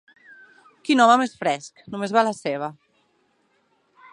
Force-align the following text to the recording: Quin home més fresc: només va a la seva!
Quin 0.87 1.03
home 1.03 1.17
més 1.23 1.35
fresc: 1.41 1.83
només 1.97 2.15
va 2.17 2.23
a 2.23 2.27
la 2.29 2.33
seva! 2.39 2.71